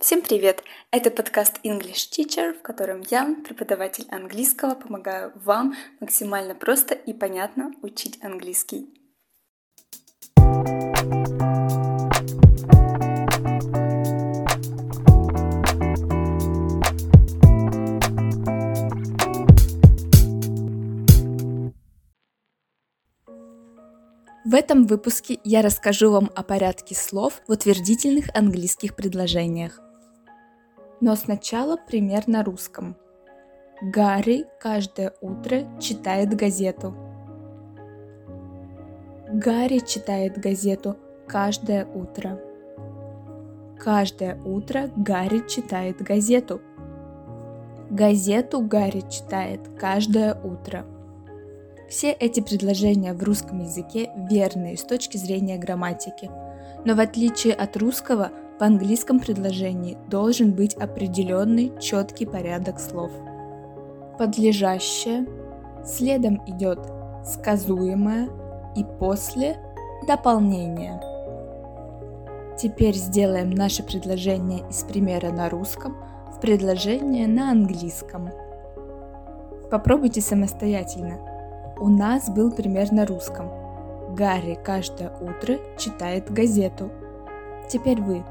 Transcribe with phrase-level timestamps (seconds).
[0.00, 0.64] Всем привет!
[0.90, 7.72] Это подкаст English Teacher, в котором я, преподаватель английского, помогаю вам максимально просто и понятно
[7.82, 8.88] учить английский.
[24.46, 29.78] В этом выпуске я расскажу вам о порядке слов в утвердительных английских предложениях.
[31.00, 32.96] Но сначала пример на русском.
[33.82, 36.94] Гарри каждое утро читает газету.
[39.32, 42.38] Гарри читает газету каждое утро.
[43.78, 46.60] Каждое утро Гарри читает газету.
[47.88, 50.84] Газету Гарри читает каждое утро.
[51.88, 56.30] Все эти предложения в русском языке верные с точки зрения грамматики.
[56.84, 63.10] Но в отличие от русского, в английском предложении должен быть определенный четкий порядок слов.
[64.18, 65.26] Подлежащее,
[65.82, 66.78] следом идет
[67.24, 68.28] сказуемое
[68.76, 69.56] и после
[70.06, 71.00] дополнение.
[72.58, 75.96] Теперь сделаем наше предложение из примера на русском
[76.30, 78.28] в предложение на английском.
[79.70, 81.18] Попробуйте самостоятельно.
[81.78, 83.48] У нас был пример на русском.
[84.14, 86.90] Гарри каждое утро читает газету.
[87.66, 88.22] Теперь вы.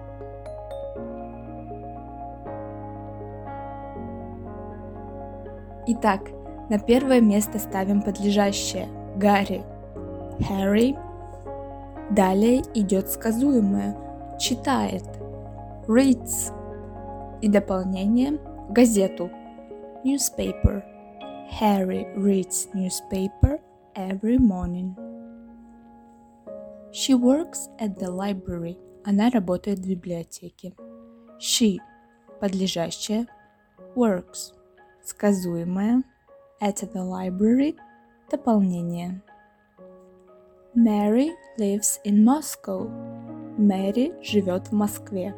[5.92, 6.30] Итак,
[6.70, 9.64] на первое место ставим подлежащее Гарри.
[10.40, 10.96] Harry.
[12.12, 13.98] Далее идет сказуемое
[14.40, 15.04] читает.
[15.88, 16.54] Reads.
[17.42, 19.32] И дополнение газету.
[20.06, 20.84] Newspaper.
[21.60, 23.60] Harry reads newspaper
[23.96, 24.96] every morning.
[26.92, 28.78] She works at the library.
[29.04, 30.72] Она работает в библиотеке.
[31.40, 31.78] She–
[32.40, 33.26] подлежащее.
[33.96, 34.59] Works
[35.04, 36.04] сказуемое,
[36.62, 37.76] at the library–
[38.32, 39.22] дополнение.
[40.76, 42.90] Mary lives in Moscow.
[43.58, 45.34] Мэри живет в Москве.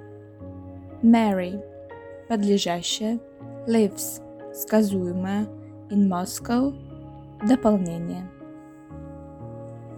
[1.02, 1.62] Mary–
[2.30, 3.20] подлежащее,
[3.68, 4.22] lives–
[4.54, 5.48] сказуемое,
[5.90, 6.74] in Moscow–
[7.48, 8.30] дополнение.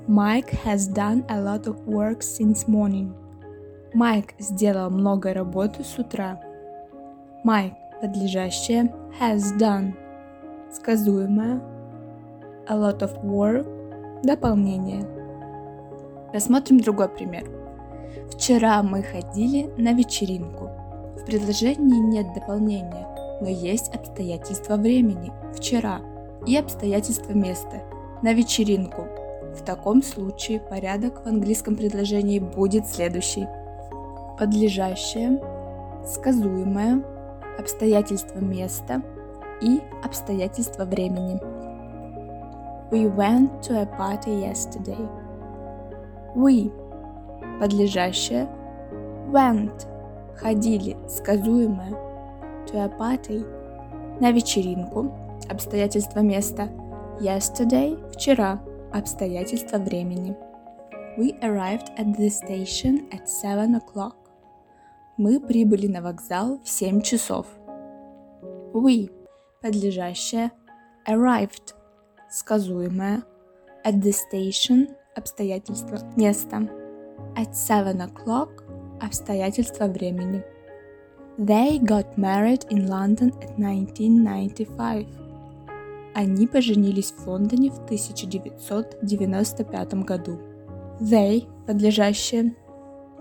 [0.08, 3.14] Mike has done a lot of work since morning.
[3.94, 6.42] Майк сделал много работы с утра.
[7.44, 9.94] Майк подлежащее has done,
[10.70, 11.62] сказуемое
[12.68, 13.66] a lot of work,
[14.24, 15.08] дополнение.
[16.34, 17.50] Рассмотрим другой пример.
[18.30, 20.70] Вчера мы ходили на вечеринку.
[21.16, 23.08] В предложении нет дополнения,
[23.40, 26.02] но есть обстоятельства времени вчера
[26.46, 27.84] и обстоятельства места
[28.22, 29.08] на вечеринку.
[29.56, 33.48] В таком случае порядок в английском предложении будет следующий.
[34.38, 35.42] Подлежащее,
[36.06, 37.02] сказуемое,
[37.58, 39.02] обстоятельства места
[39.62, 41.40] и обстоятельства времени.
[42.92, 45.10] We went to a party yesterday.
[46.36, 46.72] We–
[47.60, 48.48] подлежащее,
[49.32, 49.88] went–
[50.36, 51.92] ходили, сказуемое,
[52.68, 53.46] to a party–
[54.20, 55.12] на вечеринку,
[55.50, 56.70] обстоятельства места,
[57.20, 58.60] yesterday– вчера,
[58.92, 60.36] обстоятельства времени.
[61.18, 64.23] We arrived at the station at 7 o'clock.
[65.24, 67.48] Мы прибыли на вокзал в 7 часов.
[68.74, 69.10] We–
[69.62, 70.52] подлежащее,
[71.08, 71.74] arrived–
[72.30, 73.24] сказуемое,
[73.86, 76.68] at the station– обстоятельства места,
[77.38, 78.50] at 7 o'clock–
[79.02, 80.44] обстоятельства времени.
[81.38, 85.08] They got married in London at 1995.
[86.16, 90.38] Они поженились в Лондоне в 1995 году.
[91.00, 92.54] They, подлежащее,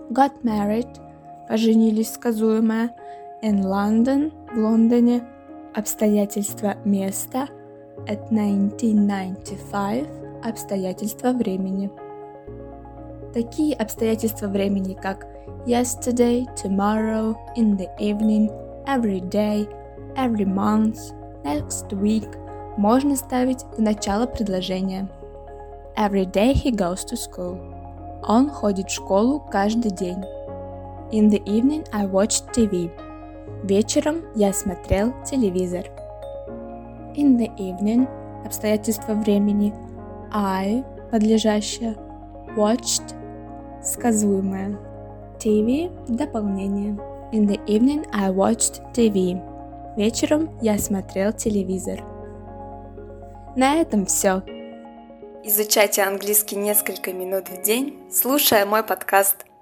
[0.09, 0.89] got married–
[1.47, 2.91] поженились сказуемое,
[3.41, 5.23] in London, в Лондоне,
[5.73, 7.47] обстоятельства места,
[8.07, 10.05] at 1995,
[10.43, 11.89] обстоятельства времени.
[13.33, 15.25] Такие обстоятельства времени, как
[15.65, 18.49] yesterday, tomorrow, in the evening,
[18.85, 19.67] every day,
[20.15, 21.13] every month,
[21.43, 22.27] next week
[22.77, 25.07] можно ставить в начало предложения.
[25.95, 27.57] Every day he goes to school.
[28.27, 30.23] Он ходит в школу каждый день.
[31.13, 32.89] In the evening I watched TV.
[33.63, 35.85] Вечером я смотрел телевизор.
[37.15, 38.07] In the evening–
[38.45, 39.75] обстоятельства времени.
[40.31, 41.95] I– подлежащее.
[42.57, 43.13] Watched–
[43.83, 44.75] сказуемое.
[45.37, 46.97] TV– дополнение.
[47.31, 49.39] In the evening I watched TV.
[49.95, 52.03] Вечером я смотрел телевизор.
[53.55, 54.41] На этом все.
[55.43, 59.45] Изучайте английский несколько минут в день, слушая мой подкаст–